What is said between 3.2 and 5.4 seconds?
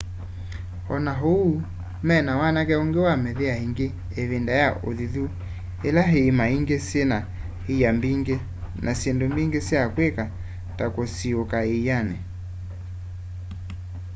mĩthea ingi ivinda ya uthithu